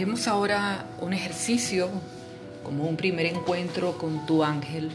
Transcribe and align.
Haremos 0.00 0.28
ahora 0.28 0.86
un 1.02 1.12
ejercicio 1.12 1.90
como 2.64 2.88
un 2.88 2.96
primer 2.96 3.26
encuentro 3.26 3.98
con 3.98 4.24
tu 4.24 4.42
ángel 4.42 4.90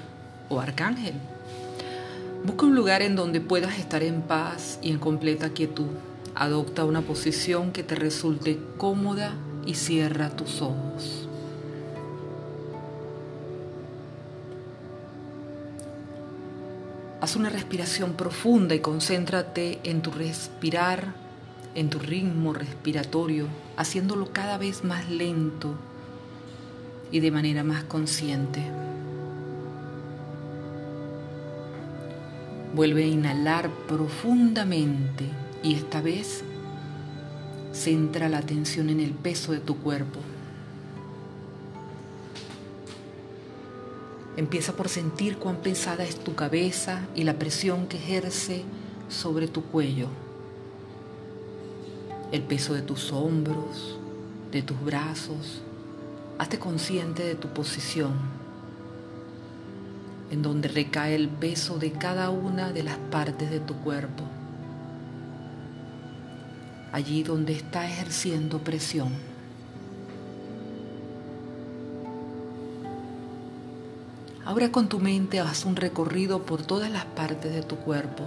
o 0.50 0.60
arcángel. 0.60 1.14
Busca 2.44 2.66
un 2.66 2.74
lugar 2.74 3.04
en 3.04 3.16
donde 3.16 3.40
puedas 3.40 3.78
estar 3.78 4.02
en 4.02 4.24
paz 4.24 4.80
y 4.82 4.90
en 4.90 4.98
completa 4.98 5.50
quietud. 5.50 5.92
Adopta 6.34 6.86
una 6.86 7.02
posición 7.02 7.72
que 7.72 7.84
te 7.84 7.94
resulte 7.94 8.58
cómoda 8.78 9.36
y 9.64 9.76
cierra 9.76 10.32
tus 10.32 10.64
ojos. 10.64 11.30
Haz 17.22 17.36
una 17.36 17.50
respiración 17.50 18.14
profunda 18.14 18.74
y 18.74 18.80
concéntrate 18.80 19.82
en 19.84 20.02
tu 20.02 20.10
respirar, 20.10 21.25
en 21.76 21.90
tu 21.90 22.00
ritmo 22.00 22.54
respiratorio, 22.54 23.48
haciéndolo 23.78 24.32
cada 24.32 24.58
vez 24.58 24.84
más 24.84 25.10
lento 25.10 25.76
y 27.12 27.20
de 27.20 27.32
manera 27.32 27.64
más 27.64 27.84
consciente. 27.84 28.64
Vuelve 32.74 33.04
a 33.04 33.08
inhalar 33.08 33.70
profundamente 33.88 35.26
y 35.64 35.76
esta 35.76 36.02
vez 36.02 36.44
centra 37.74 38.30
la 38.30 38.38
atención 38.38 38.90
en 38.90 39.00
el 39.00 39.12
peso 39.12 39.52
de 39.52 39.60
tu 39.60 39.78
cuerpo. 39.78 40.20
Empieza 44.38 44.74
por 44.74 44.90
sentir 44.90 45.38
cuán 45.38 45.58
pesada 45.58 46.04
es 46.04 46.22
tu 46.22 46.36
cabeza 46.36 47.02
y 47.16 47.24
la 47.24 47.36
presión 47.36 47.88
que 47.88 47.98
ejerce 47.98 48.64
sobre 49.08 49.48
tu 49.48 49.64
cuello, 49.64 50.10
el 52.32 52.42
peso 52.42 52.74
de 52.74 52.82
tus 52.82 53.12
hombros, 53.12 53.98
de 54.52 54.62
tus 54.62 54.80
brazos, 54.84 55.62
Hazte 56.38 56.60
consciente 56.60 57.24
de 57.24 57.36
tu 57.36 57.48
posición, 57.48 58.12
en 60.32 60.42
donde 60.42 60.68
recae 60.68 61.16
el 61.16 61.30
peso 61.30 61.80
de 61.80 61.94
cada 61.94 62.30
una 62.30 62.74
de 62.74 62.84
las 62.84 62.98
partes 62.98 63.50
de 63.50 63.62
tu 63.62 63.74
cuerpo, 63.76 64.26
allí 66.92 67.24
donde 67.24 67.54
está 67.54 67.86
ejerciendo 67.90 68.60
presión. 68.60 69.14
Ahora 74.44 74.74
con 74.74 74.90
tu 74.90 75.00
mente 75.00 75.40
haz 75.40 75.64
un 75.64 75.78
recorrido 75.78 76.44
por 76.44 76.64
todas 76.64 76.92
las 76.92 77.06
partes 77.06 77.54
de 77.54 77.64
tu 77.64 77.78
cuerpo 77.78 78.24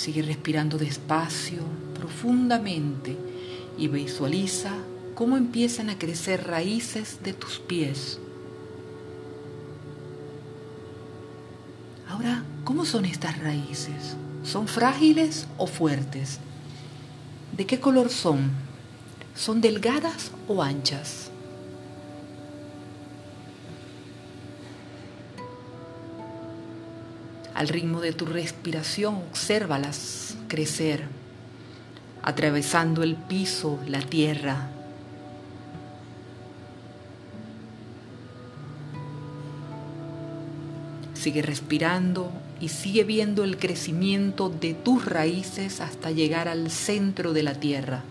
Sigue 0.00 0.22
respirando 0.22 0.78
despacio, 0.78 1.58
profundamente 1.92 3.18
y 3.76 3.88
visualiza 3.88 4.72
cómo 5.14 5.36
empiezan 5.36 5.90
a 5.90 5.98
crecer 5.98 6.46
raíces 6.46 7.18
de 7.22 7.34
tus 7.34 7.58
pies. 7.58 8.18
Ahora, 12.08 12.44
¿cómo 12.64 12.86
son 12.86 13.04
estas 13.04 13.38
raíces? 13.40 14.16
¿Son 14.42 14.66
frágiles 14.66 15.46
o 15.58 15.66
fuertes? 15.66 16.38
¿De 17.54 17.66
qué 17.66 17.78
color 17.78 18.08
son? 18.08 18.52
¿Son 19.34 19.60
delgadas 19.60 20.30
o 20.48 20.62
anchas? 20.62 21.30
Al 27.60 27.68
ritmo 27.68 28.00
de 28.00 28.14
tu 28.14 28.24
respiración, 28.24 29.16
obsérvalas 29.16 30.34
crecer, 30.48 31.04
atravesando 32.22 33.02
el 33.02 33.16
piso, 33.16 33.78
la 33.86 34.00
tierra. 34.00 34.70
Sigue 41.12 41.42
respirando 41.42 42.32
y 42.62 42.68
sigue 42.68 43.04
viendo 43.04 43.44
el 43.44 43.58
crecimiento 43.58 44.48
de 44.48 44.72
tus 44.72 45.04
raíces 45.04 45.82
hasta 45.82 46.12
llegar 46.12 46.48
al 46.48 46.70
centro 46.70 47.34
de 47.34 47.42
la 47.42 47.52
tierra. 47.52 48.04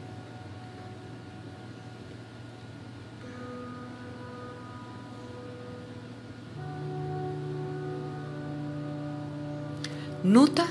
Nota 10.30 10.68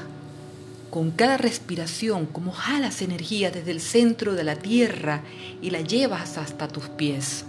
con 0.88 1.10
cada 1.10 1.36
respiración 1.36 2.26
cómo 2.26 2.52
jalas 2.52 3.02
energía 3.02 3.50
desde 3.50 3.72
el 3.72 3.80
centro 3.80 4.34
de 4.34 4.44
la 4.44 4.54
tierra 4.54 5.22
y 5.60 5.70
la 5.70 5.80
llevas 5.80 6.38
hasta 6.38 6.68
tus 6.68 6.88
pies. 6.88 7.44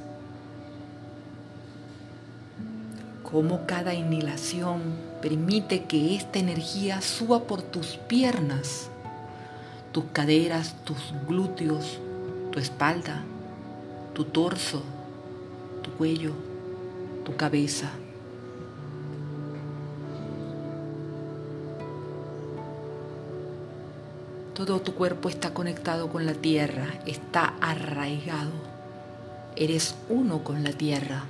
Cómo 3.21 3.67
cada 3.67 3.93
inhalación 3.93 4.81
permite 5.21 5.83
que 5.83 6.15
esta 6.15 6.39
energía 6.39 6.99
suba 7.01 7.43
por 7.43 7.61
tus 7.61 7.97
piernas, 8.07 8.89
tus 9.91 10.05
caderas, 10.11 10.83
tus 10.85 11.13
glúteos, 11.27 11.99
tu 12.51 12.57
espalda, 12.57 13.21
tu 14.15 14.23
torso, 14.23 14.81
tu 15.83 15.91
cuello, 15.91 16.33
tu 17.23 17.35
cabeza. 17.35 17.91
Todo 24.59 24.81
tu 24.81 24.93
cuerpo 24.93 25.29
está 25.29 25.53
conectado 25.53 26.09
con 26.09 26.25
la 26.25 26.33
tierra, 26.33 26.99
está 27.05 27.53
arraigado. 27.61 28.51
Eres 29.55 29.95
uno 30.09 30.43
con 30.43 30.65
la 30.65 30.73
tierra. 30.73 31.23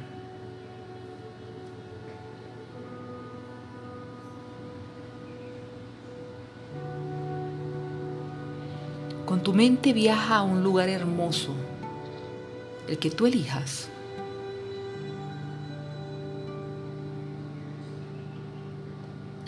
Con 9.27 9.43
tu 9.43 9.53
mente 9.53 9.93
viaja 9.93 10.37
a 10.37 10.41
un 10.41 10.63
lugar 10.63 10.89
hermoso, 10.89 11.53
el 12.87 12.97
que 12.97 13.11
tú 13.11 13.27
elijas. 13.27 13.89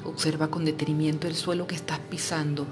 Observa 0.05 0.49
con 0.49 0.65
detenimiento 0.65 1.27
el 1.27 1.33
suelo 1.33 1.65
que 1.65 1.73
estás 1.73 1.97
pisando 1.97 2.67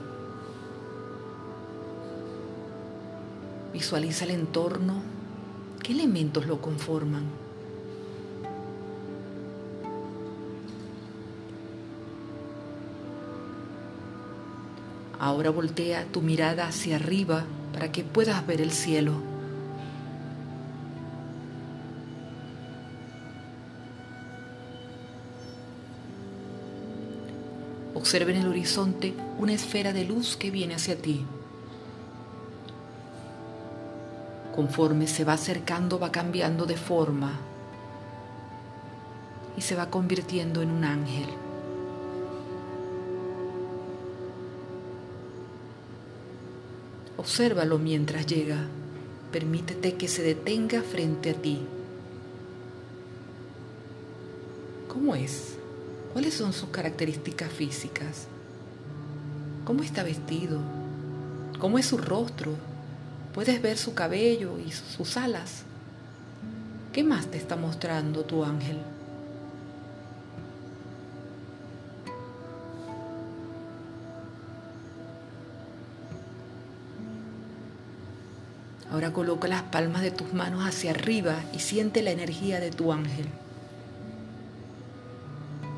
Visualiza 3.79 4.25
el 4.25 4.31
entorno. 4.31 5.01
¿Qué 5.81 5.93
elementos 5.93 6.45
lo 6.45 6.59
conforman? 6.59 7.23
Ahora 15.17 15.49
voltea 15.51 16.03
tu 16.11 16.19
mirada 16.21 16.67
hacia 16.67 16.97
arriba 16.97 17.45
para 17.71 17.89
que 17.89 18.03
puedas 18.03 18.45
ver 18.45 18.59
el 18.59 18.71
cielo. 18.71 19.13
Observa 27.95 28.31
en 28.31 28.41
el 28.41 28.47
horizonte 28.49 29.13
una 29.37 29.53
esfera 29.53 29.93
de 29.93 30.03
luz 30.03 30.35
que 30.35 30.51
viene 30.51 30.75
hacia 30.75 31.01
ti. 31.01 31.25
Conforme 34.59 35.07
se 35.07 35.23
va 35.23 35.35
acercando 35.39 35.99
va 35.99 36.11
cambiando 36.11 36.65
de 36.65 36.75
forma 36.75 37.31
y 39.55 39.61
se 39.61 39.73
va 39.73 39.89
convirtiendo 39.89 40.61
en 40.61 40.71
un 40.71 40.83
ángel. 40.83 41.29
Obsérvalo 47.15 47.79
mientras 47.79 48.27
llega. 48.27 48.57
Permítete 49.31 49.95
que 49.95 50.09
se 50.09 50.23
detenga 50.23 50.81
frente 50.81 51.29
a 51.29 51.35
ti. 51.35 51.65
¿Cómo 54.89 55.15
es? 55.15 55.55
¿Cuáles 56.11 56.33
son 56.33 56.51
sus 56.51 56.67
características 56.67 57.49
físicas? 57.49 58.27
¿Cómo 59.63 59.83
está 59.83 60.03
vestido? 60.03 60.59
¿Cómo 61.59 61.79
es 61.79 61.85
su 61.85 61.97
rostro? 61.97 62.68
Puedes 63.39 63.61
ver 63.61 63.77
su 63.77 63.93
cabello 63.93 64.59
y 64.59 64.69
sus 64.73 65.15
alas. 65.15 65.61
¿Qué 66.91 67.05
más 67.05 67.27
te 67.27 67.37
está 67.37 67.55
mostrando 67.55 68.25
tu 68.25 68.43
ángel? 68.43 68.77
Ahora 78.91 79.13
coloca 79.13 79.47
las 79.47 79.63
palmas 79.63 80.01
de 80.01 80.11
tus 80.11 80.33
manos 80.33 80.67
hacia 80.67 80.91
arriba 80.91 81.41
y 81.53 81.59
siente 81.59 82.01
la 82.01 82.11
energía 82.11 82.59
de 82.59 82.71
tu 82.71 82.91
ángel. 82.91 83.27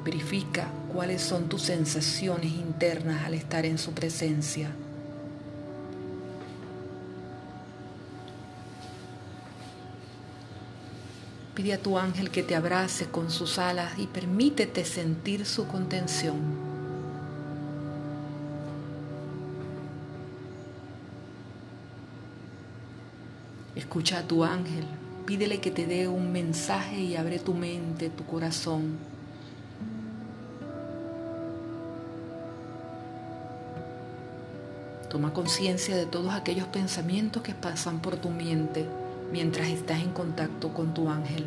Verifica 0.04 0.66
cuáles 0.92 1.22
son 1.22 1.48
tus 1.48 1.62
sensaciones 1.62 2.54
internas 2.54 3.24
al 3.24 3.36
estar 3.36 3.68
en 3.68 3.78
su 3.78 3.92
presencia. 3.92 4.72
Pide 11.56 11.74
a 11.74 11.82
tu 11.82 11.98
ángel 11.98 12.32
que 12.32 12.44
te 12.44 12.56
abrace 12.56 13.08
con 13.08 13.30
sus 13.30 13.60
alas 13.60 14.00
y 14.00 14.08
permítete 14.08 14.86
sentir 14.86 15.46
su 15.46 15.68
contención. 15.68 16.38
Escucha 23.76 24.20
a 24.20 24.28
tu 24.28 24.46
ángel, 24.46 24.86
pídele 25.26 25.60
que 25.60 25.72
te 25.72 25.86
dé 25.86 26.08
un 26.08 26.32
mensaje 26.32 27.00
y 27.02 27.18
abre 27.18 27.38
tu 27.40 27.54
mente, 27.54 28.10
tu 28.10 28.26
corazón. 28.26 28.98
Toma 35.10 35.34
conciencia 35.34 35.98
de 35.98 36.06
todos 36.06 36.34
aquellos 36.34 36.68
pensamientos 36.68 37.44
que 37.44 37.54
pasan 37.54 38.00
por 38.00 38.16
tu 38.16 38.30
mente 38.30 38.86
mientras 39.32 39.70
estás 39.70 40.02
en 40.02 40.12
contacto 40.12 40.74
con 40.74 40.94
tu 40.94 41.10
ángel. 41.10 41.46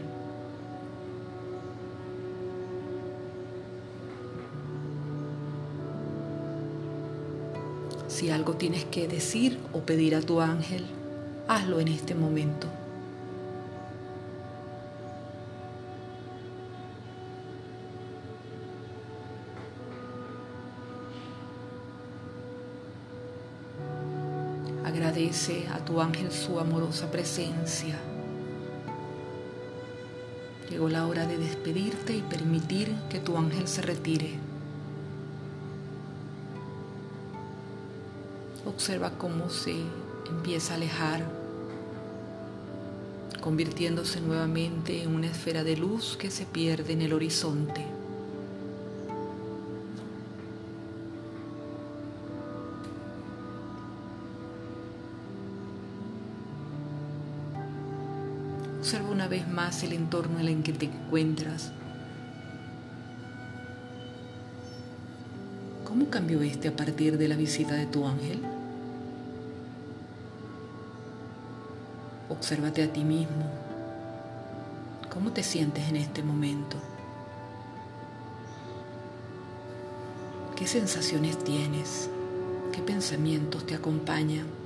Si 8.09 8.31
algo 8.31 8.55
tienes 8.55 8.85
que 8.85 9.09
decir 9.09 9.59
o 9.73 9.81
pedir 9.81 10.15
a 10.15 10.21
tu 10.21 10.41
ángel, 10.41 10.85
hazlo 11.49 11.81
en 11.81 11.89
este 11.89 12.15
momento. 12.15 12.69
Agradece 24.95 25.67
a 25.75 25.85
tu 25.85 26.01
ángel 26.01 26.31
su 26.31 26.61
amorosa 26.61 27.11
presencia. 27.11 27.97
Llegó 30.71 30.89
la 30.89 31.09
hora 31.09 31.27
de 31.27 31.37
despedirte 31.37 32.17
y 32.17 32.23
permitir 32.23 32.95
que 33.11 33.19
tu 33.19 33.37
ángel 33.37 33.67
se 33.67 33.83
retire. 33.83 34.39
Observa 38.65 39.19
cómo 39.19 39.51
se 39.51 39.75
empieza 40.31 40.75
a 40.75 40.77
alejar, 40.77 41.29
convirtiéndose 43.41 44.21
nuevamente 44.21 45.03
en 45.03 45.13
una 45.13 45.27
esfera 45.27 45.65
de 45.65 45.77
luz 45.77 46.17
que 46.17 46.31
se 46.31 46.47
pierde 46.47 46.93
en 46.93 47.03
el 47.03 47.15
horizonte. 47.15 47.85
Observa 58.85 59.09
una 59.09 59.29
vez 59.29 59.49
más 59.49 59.83
el 59.83 59.95
entorno 59.95 60.39
en 60.41 60.47
el 60.47 60.63
que 60.63 60.75
te 60.75 60.85
encuentras. 60.85 61.73
¿Cómo 65.87 66.11
cambió 66.11 66.43
este 66.43 66.69
a 66.69 66.77
partir 66.77 67.17
de 67.17 67.27
la 67.27 67.35
visita 67.35 67.73
de 67.77 67.87
tu 67.87 68.07
ángel? 68.07 68.43
Obsérvate 72.29 72.83
a 72.83 72.93
ti 72.93 73.05
mismo. 73.05 73.51
¿Cómo 75.11 75.33
te 75.33 75.43
sientes 75.43 75.89
en 75.89 75.97
este 75.97 76.23
momento? 76.23 76.77
¿Qué 80.57 80.67
sensaciones 80.67 81.43
tienes? 81.43 82.11
¿Qué 82.71 82.83
pensamientos 82.83 83.65
te 83.65 83.77
acompañan? 83.77 84.64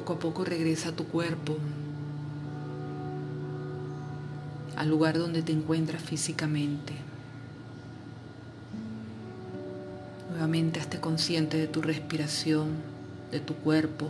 Poco 0.00 0.14
a 0.14 0.18
poco 0.18 0.44
regresa 0.46 0.88
a 0.88 0.92
tu 0.92 1.04
cuerpo, 1.04 1.58
al 4.76 4.88
lugar 4.88 5.18
donde 5.18 5.42
te 5.42 5.52
encuentras 5.52 6.02
físicamente. 6.02 6.94
Nuevamente 10.30 10.80
hazte 10.80 11.00
consciente 11.00 11.58
de 11.58 11.66
tu 11.66 11.82
respiración, 11.82 12.68
de 13.30 13.40
tu 13.40 13.54
cuerpo. 13.56 14.08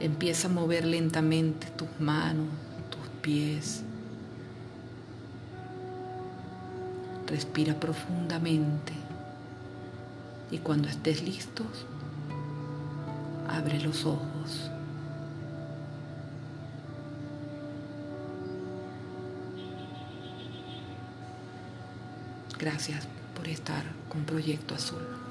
Empieza 0.00 0.48
a 0.48 0.50
mover 0.50 0.84
lentamente 0.84 1.68
tus 1.68 1.88
manos, 1.98 2.48
tus 2.90 3.08
pies. 3.22 3.84
Respira 7.26 7.80
profundamente 7.80 8.92
y 10.50 10.58
cuando 10.58 10.88
estés 10.88 11.22
listos, 11.22 11.86
abre 13.48 13.80
los 13.80 14.04
ojos. 14.04 14.70
Gracias 22.58 23.06
por 23.34 23.48
estar 23.48 23.84
con 24.08 24.24
Proyecto 24.24 24.74
Azul. 24.74 25.25